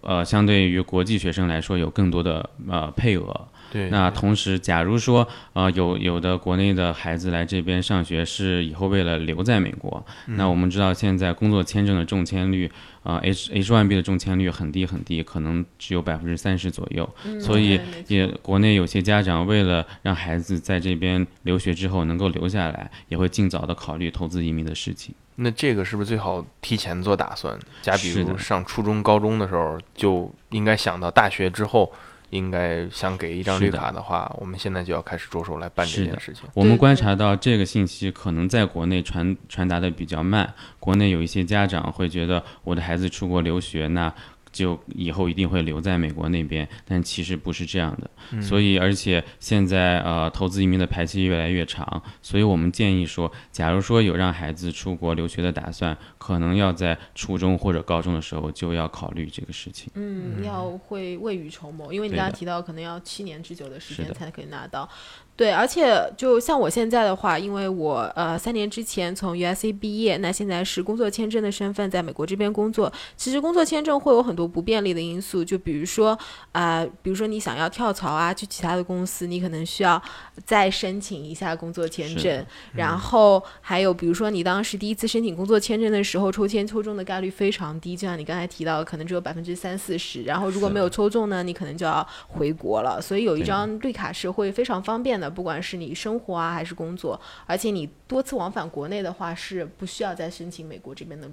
[0.00, 3.48] 呃，相对于国际学生来说有更多的呃配额。
[3.74, 12.70] 对，那同时，假如说呃有有的国内的孩子来这边上学是以后为了留在美国，嗯那我们知道现在工作签证的中签率，
[13.02, 17.12] 呃 H H one B 的中签率很低很低，可能只有百分之三十左右。
[17.24, 25.12] 嗯所以也国内有些家长为了让孩子在这边留学之后能够留下来，也会尽早的考虑投资移民的事情。
[25.34, 27.58] 那这个是不是最好提前做打算？
[27.82, 31.92] 假比如上初中、高中的时候，就应该想到大学之后，
[32.34, 36.42] 应该想给一张绿卡的话，我们现在就要开始着手来办这件事情。
[36.52, 44.12] 我们观察到这个信息可能在国内传传达的比较慢，国内有一些家长会觉得我的孩子出国留学，那
[44.54, 48.10] 就以后一定会留在美国那边，但其实不是这样的。
[48.32, 59.90] 嗯所以，而且现在呃，投资移民的排期越来越长，所以我们建议说，假如说有让孩子出国留学的打算，可能要在初中或者高中的时候就要考虑这个事情。
[59.94, 64.88] 嗯，要会未雨绸缪，因为你刚刚提到可能要七年之久的时间才可以拿到。
[65.36, 72.92] 对，而且就像我现在的话，因为我呃三年之前从 USA 毕业，那现在是工作签证的身份在美国这边工作。
[73.16, 76.16] 其实工作签证会有很多不便利的因素，就比如说
[76.52, 80.00] 啊、比如说你想要跳槽啊，去其他的公司，你可能需要
[80.44, 82.46] 再申请一下工作签证。
[82.72, 90.22] 然后还有比如说你当时第一次申请工作签证的时候，抽签抽中的概率非常低，就像你刚才提到的，可能只有百分之三四十。
[90.22, 93.02] 然后如果没有抽中呢，你可能就要回国了。
[93.02, 101.28] 所以有一张绿卡是会非常方便的，不管是你生活啊还是工作，而且你多次往返国内的话是不需要再申请美国这边的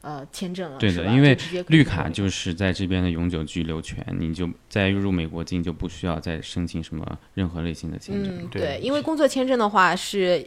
[0.00, 0.78] 呃签证了。
[0.78, 1.36] 对的因为
[1.68, 8.36] 绿卡就是在这边的永久居留权，你就在入美国境就不需要再申请什么任何类型的签证。
[8.42, 10.46] 嗯，对对，因为工作签证的话是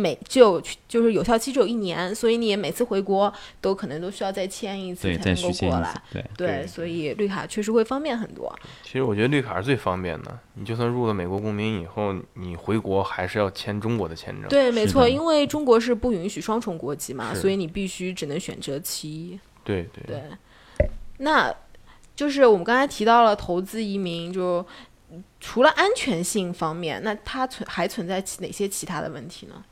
[0.00, 6.02] 每就就是有效期只有一年，所以你每次回国都可能都需要再签一次才能够过来。。
[6.10, 8.52] 对，对，对所以绿卡确实会方便很多。
[8.82, 10.38] 其实我觉得绿卡是最方便的。
[10.54, 14.48] 你就算入了美国公民以后，你回国还是要签中国的签证。
[14.48, 19.38] 对，没错，因为中国是不允许双重国籍嘛，所以你必须只能选择其一。
[19.62, 20.22] 对对对，
[21.18, 21.54] 那
[22.16, 24.66] 就是我们刚才提到了投资移民，就
[25.40, 29.64] 除了安全性方面，那它存还存在其哪些其他的问题呢？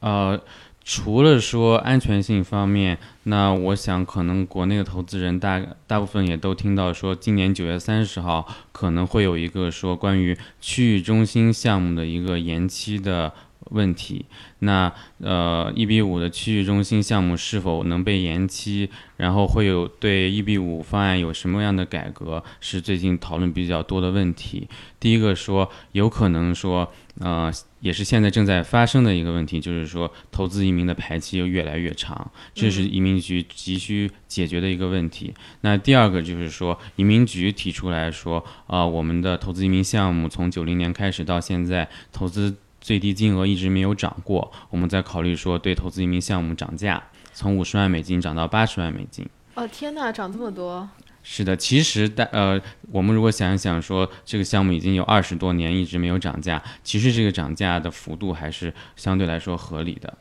[0.00, 0.40] 呃，
[0.82, 13.32] 除了说安全性方面，那我想可能国内的投资人大大部分也都听到说，今年九月三十号可能会有一个说关于区域中心项目的一个延期的
[13.70, 14.24] 问题。
[14.60, 18.90] 那呃，一比五的区域中心项目是否能被延期？
[19.16, 24.66] 然后会有对一比五方案有什么样的改革，是最近讨论比较多的问题。
[24.98, 35.34] 第一个说，有可能说，呃，也是现在正在发生的一个问题，就是说投资移民的排期又越来越长，这是移民局急需解决的一个问题。
[35.62, 49.28] 那第二个就是说，移民局提出来说，啊、我们的投资移民项目从九零年开始到现在，投资最低金额一直没有涨过，我们在考虑说对投资移民项目涨价，从五十万美金涨到八十万美金。
[49.54, 50.88] 哦，天哪，涨这么多！
[51.22, 52.60] 是的，其实大呃，
[52.90, 60.12] 我们如果想一想说，这个项目已经有二十多年一直没有涨价，其实这个涨价的幅度还是相对来说合理的。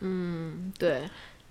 [0.00, 1.02] 嗯，对。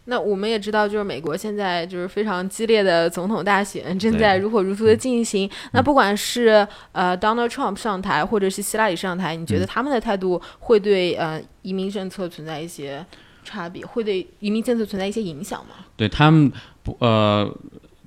[0.06, 5.50] 那我们也知道，就是美国现在就是非常激烈的总统大选正在如火如荼的进行。
[5.74, 13.04] 那不管是呃 Donald Trump 上台，或者是希拉里上台，你觉得他们的态度会对呃移民政策存在一些
[13.44, 15.76] 差别，会对移民政策存在一些影响吗？
[15.98, 17.54] 对他们不呃。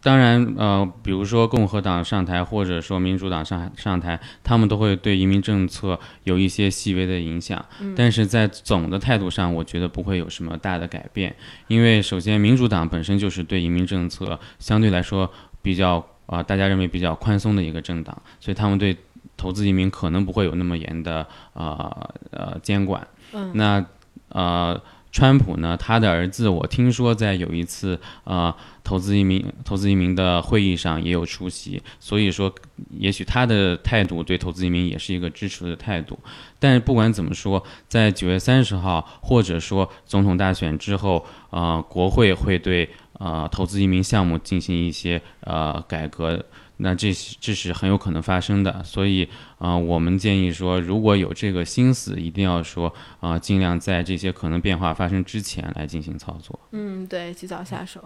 [0.01, 7.65] 当然，呃，比如说共和党上台，或者说民主党上上台，他们都会对移民政策有一些细微的影响。
[7.97, 11.35] 但是在总的态度上，我觉得不会有什么大的改变。
[11.67, 15.29] 因为首先，民主党本身就是对移民政策相对来说
[15.61, 18.97] 比较啊，大家认为比较宽松的一个政党，所以他们对
[19.37, 23.05] 投资移民可能不会有那么严的啊呃监管。
[23.33, 23.51] 嗯。
[23.55, 23.85] 那
[24.29, 24.81] 呃。
[25.19, 25.77] 川普呢？
[25.77, 28.55] 他的儿子，我听说在有一次呃
[28.85, 32.55] 投资移民投资移民的会议上也有出席，所以说
[32.91, 36.17] 也许他的态度对投资移民也是一个支持的态度。
[36.61, 46.45] 但是不管怎么说，在九月三十号或者说总统大选之后，呃，国会会对呃投资移民项目进行一些呃改革。
[46.79, 56.59] 那这这是很有可能发生的，所以啊，我们建议说，如果有这个心思，一定要说啊，尽量在这些可能变化发生之前来进行操作。
[56.71, 58.03] 嗯，对，及早下手。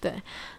[0.00, 0.12] 对，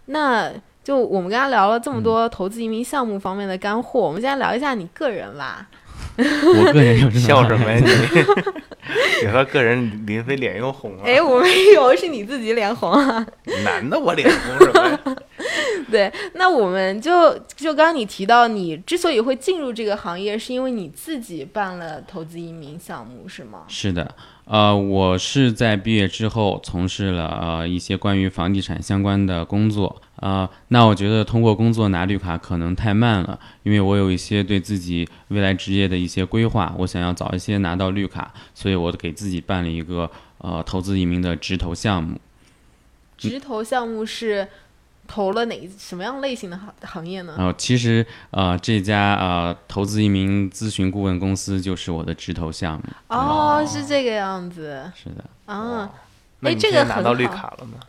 [0.06, 0.52] 那
[0.84, 5.70] 就我们刚刚聊了这么多投资移民项目方面的干货，我们现在聊一下你个人吧。
[6.18, 7.78] 我个人有笑什么呀？
[7.78, 11.04] 你你和个人林飞脸又红了。
[11.04, 13.26] 哎，我没有，是你自己脸红啊。
[13.64, 15.00] 男的我脸红什么呀？
[15.92, 23.64] 对，那我们就就刚刚你提到，你之所以会进入这个行业，是因为你自己办了投资移民项目，是吗？
[23.68, 24.16] 是的。
[24.46, 30.50] 呃，我是在毕业之后从事了呃一些关于房地产相关的工作啊。
[30.68, 42.20] 那我觉得通过工作拿绿卡可能太慢了，因为我有一些对自己未来职业的一些规划，我想要早一些拿到绿卡，所以我给自己办了一个呃投资移民的直投项目。
[43.18, 44.48] 直投项目是？
[45.08, 47.36] 投了哪什么样类型的行行业呢？
[47.38, 52.84] 哦，其实呃，这家呃投资移民咨询顾问公司就是我的直投项目。
[53.08, 54.92] 哦，是这个样子。
[54.96, 55.24] 是的。
[55.46, 55.90] 啊，
[56.42, 57.80] 哎，这个拿到绿卡了吗？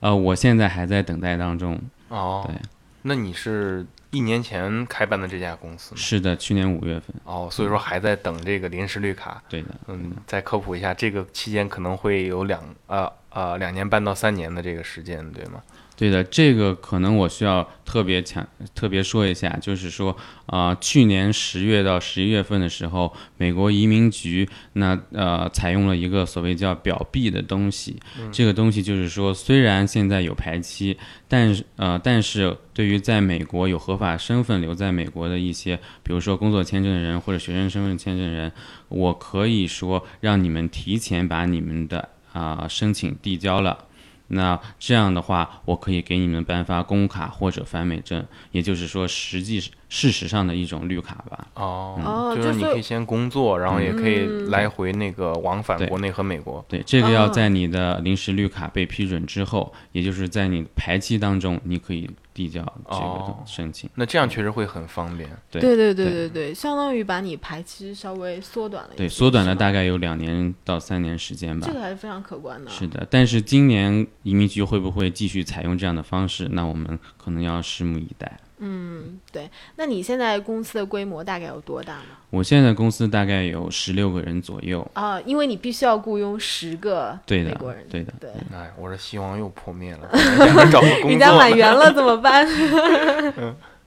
[0.00, 1.80] 呃，我现在还在等待当中。
[2.08, 2.44] 哦。
[2.46, 2.54] 对。
[3.02, 6.00] 那你是一年前开办的这家公司吗？
[6.00, 7.14] 是的，去年五月份。
[7.24, 9.42] 哦，所以说还在等这个临时绿卡。
[9.48, 9.68] 对的。
[9.86, 15.62] 嗯，再科普一下，这个期间可能会有两呃呃两年半到三年的这个时间，对吗？
[15.98, 27.96] 对的，这个可能我需要特别强、特别说一下，就是说，啊，去年十月到十一月份的时候，美国移民局那呃采用了一个所谓叫表 B 的东西，
[28.30, 30.96] 这个东西就是说，虽然现在有排期，
[31.26, 38.52] 但是呃，但是对于在美国有合法身份留在美国的一些，比如说工作签证人或者学生身份签证人，
[38.88, 43.86] 我可以说让你们提前把你们的啊申请递交了。
[44.28, 51.46] 那这样的话，我可以给你们颁发工卡或者返美证，也就是说，实际事实上的一种绿卡吧。
[51.54, 56.64] 哦，就是你可以先工作，然后也可以来回那个往返国内和美国。
[56.68, 62.08] 对，这个要在你的临时绿卡被批准之后，也就是在你排期当中，你可以。
[62.34, 65.28] 递交这个申请，那这样确实会很方便。
[65.50, 68.90] 对对对对对对，相当于把你排期稍微缩短了。
[68.96, 71.66] 对，缩短了大概有两年到三年时间吧。
[71.66, 72.70] 这个还是非常可观的。
[72.70, 76.48] 是的，但是今年移民局会不会继续采用这样的方式？
[76.52, 78.38] 那我们可能要拭目以待。
[78.58, 79.48] 嗯，对。
[79.76, 82.02] 那你现在公司的规模大概有多大呢？
[82.30, 87.86] 我现在公司大概有十六个人左右啊，因为你必须要雇佣十个美国人。
[87.88, 88.30] 对的，对。
[88.52, 90.08] 哎，我的希望又破灭了。
[90.70, 92.46] 找个 工作，人家满员了怎么办？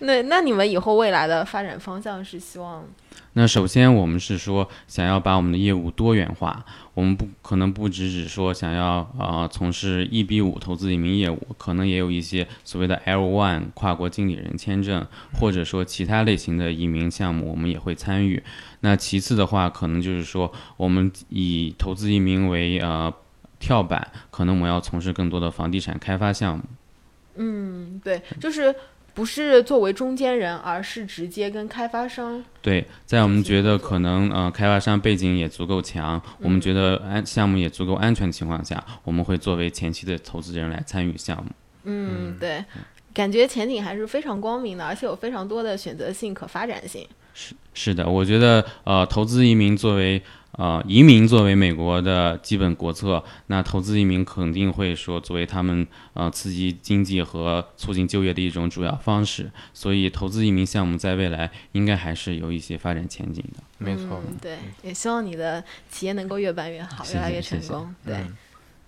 [0.06, 2.84] 那那你们以后未来的发展方向是希望？
[3.34, 6.64] 那首先，我们是说想要把我们的业务多元化。
[6.94, 15.06] 我们不可能不只只说想要啊从事 EB 五投资移民业务，可能也有一些所谓的 L one 跨国经理人签证，
[15.38, 18.42] 或者说其他类型的移民项目，我们也会参与。
[18.80, 23.12] 那其次的话，可能就是说我们以投资移民为呃
[23.60, 26.64] 跳板，可能我们要从事更多的房地产开发项目。
[27.36, 28.74] 嗯，对，就是。
[29.14, 32.42] 不是作为中间人，而是直接跟开发商。
[32.62, 41.50] 对，在我们觉得可能呃开发商背景也足够强，我们觉得安项目也足够安全的情况下，我们会作为前期的投资人来参与项目。
[41.84, 42.64] 嗯，对，
[43.12, 47.06] 感觉前景还是非常光明的，而且有非常多的选择性可发展性。
[47.32, 50.22] 是是的，我觉得呃投资移民作为。
[50.52, 63.62] 呃，移民作为美国的基本国策，那投资移民肯定会说作为他们呃刺激经济和促进就业的一种主要方式，所以投资移民项目在未来应该还是有一些发展前景的。
[63.78, 67.94] 没错，对，也希望你的企业能够越办越好，越来越成功。
[68.04, 68.16] 对。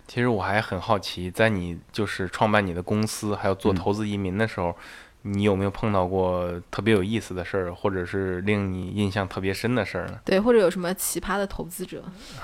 [0.09, 4.77] 其实我还很好奇，在你就是创办你的公司，还有做嗯投资移民的时候，
[5.23, 10.19] 你有没有碰到过特别有意思的事儿，或者是令你印象特别深的事儿呢？
[10.25, 12.03] 对，或者有什么奇葩的投资者？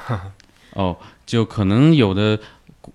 [0.75, 2.39] 哦，就可能有的，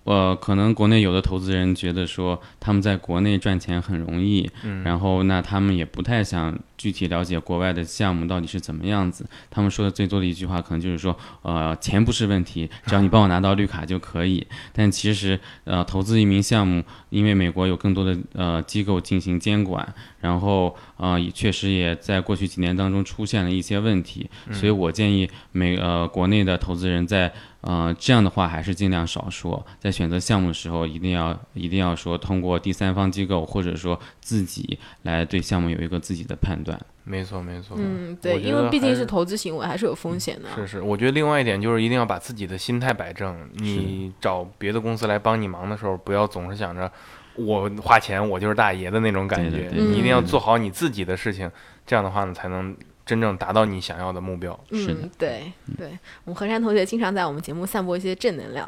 [0.03, 9.25] 呃，可能国内有的投资人觉得说他们在国内赚钱很容易，嗯，然后那他们也不太想具体了解国外的项目到底是怎么样子。
[9.49, 14.45] 他们说的最多的一句话可能就是说，呃，钱不是问题，只要你帮我拿到绿卡就可以。
[14.71, 27.31] 但其实，呃，投资移民项目，因为美国有更多的呃机构进行监管，然后呃也确实也在过去几年当中出现了一些问题，所以我建议美呃国内的投资人在
[27.63, 36.79] 呃这样的话还是尽量少说，在选择项目的时候一定要一定要说通过第三方机构或者说自己来对项目有一个自己的判断。
[37.05, 37.75] 没错没错。
[37.77, 40.47] 嗯，对，因为毕竟是投资行为，还是有风险的。
[40.55, 43.49] 是是，我觉得另外一点就是一定要把自己的心态摆正。
[43.55, 46.89] 你找别的公司来帮你忙的时候，不要总是想着
[47.35, 49.49] 我花钱我就是大爷的那种感觉。
[49.51, 51.51] 对对对你一定要嗯做好你自己的事情，
[51.85, 52.73] 这样的话呢，才能
[53.05, 54.57] 真正达到你想要的目标。
[54.71, 58.67] 是的嗯，对对，我们何山同学经常在我们节目散播一些正能量。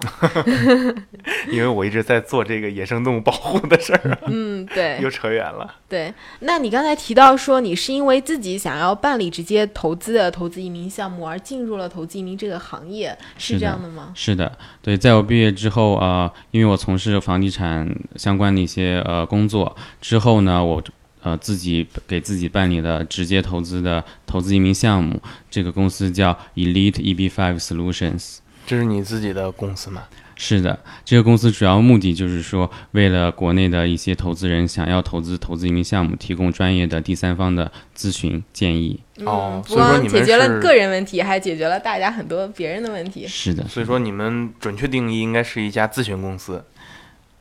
[1.49, 5.75] 因为我一直在做这个野生动物保护的事儿，嗯，对 又扯远了。
[5.87, 6.13] 对。
[6.39, 14.11] 那你刚才提到说，你是因为自己想要办理直接投资的投资移民项目而进入了投资移民这个行业，是这样的吗？
[14.15, 20.81] 是的，对，在我毕业之后啊、呃因为我从事房地产相关的一些呃工作之后呢，我
[21.25, 25.19] 呃自己给自己办理的直接投资的投资移民项目，
[25.49, 28.37] 这个公司叫 Elite EB5 Solutions。
[28.67, 30.03] 这是你自己的公司吗？
[30.35, 38.99] 是的，这个公司主要目的就是说，为了国内的一些投资人想要投资投资移民项目，提供专业的第三方的咨询建议。
[39.23, 43.25] 哦所以说你们光解决了个人问题，还解决了大家很多别人的问题。
[43.27, 46.63] 是的，所以说你们准确定义应该是一家咨询公司，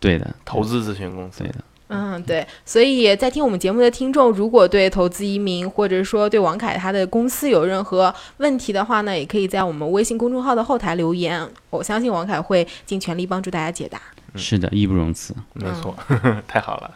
[0.00, 1.48] 对的，投资咨询公司对。
[1.48, 1.56] 的。
[1.94, 14.00] 嗯，对，所以在听我们节目的听众，如果对投资移民或者说对王凯他的公司有任何问题的话呢，也可以在我们微信公众号的后台留言，我相信王凯会尽全力帮助大家解答。
[14.34, 15.32] 是的，义不容辞。
[15.52, 15.94] 没错，
[16.48, 16.90] 太好了。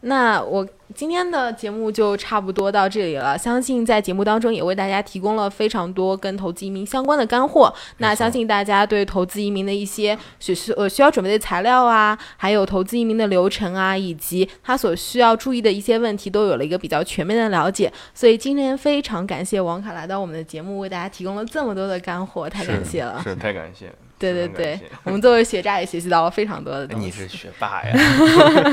[0.00, 3.36] 对，那我今天的节目就差不多到这里了。
[3.36, 7.72] 相信在节目当中也为大家提供了非常多跟投资移民相关的干货。
[7.98, 17.92] 那相信大家对投资移民的一些需需呃需要准备的材料啊，还有投资移民的流程啊，以及他所需要注意的一些问题，都有了一个比较全面的了解。
[18.14, 23.20] 所以今天非常感谢王凯来到我们的节目，为大家提供了这么多的干货，太感谢了。
[23.24, 23.94] 是太感谢了。
[24.18, 27.06] 对对对 我们作为学渣也学习到了非常多的东西。
[27.06, 27.92] 你是学霸呀，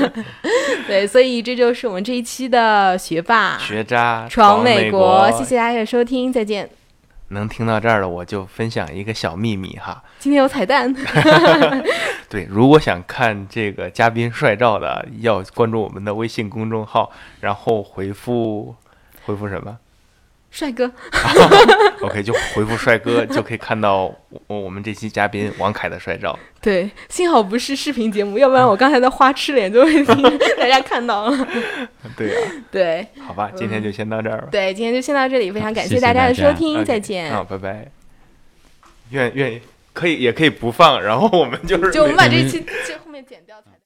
[0.86, 6.68] 对，所以这就是我们这一期的学霸 学渣闯美美国，谢谢大家的收听，再见。
[7.28, 10.02] 能听到这儿的，我就分享一个小秘密哈。
[10.18, 10.94] 今天有彩蛋，
[12.28, 18.76] 对，如果想看这个嘉宾帅照的，要关注我们的微信公众号，然后回复
[19.24, 19.76] 回复什么
[20.54, 20.88] 帅哥？
[22.00, 24.04] OK，就回复帅哥，就可以看到
[24.46, 26.38] 我我们这期嘉宾王凯的帅照。
[26.60, 30.14] 对，幸好不是视频节目，要不然我刚才的花痴脸就会被
[30.56, 31.48] 大家看到了。
[32.16, 32.40] 对呀、
[32.70, 34.48] 对好吧，今天就先到这儿吧。
[34.52, 37.34] 对，今天就先到这里，非常感谢谢大家的收听再见。
[37.34, 37.90] 啊，拜拜。
[39.10, 39.60] 愿愿意
[39.92, 43.80] 可以也可以不放，然后我们就是就我们把这期这后面剪掉彩蛋。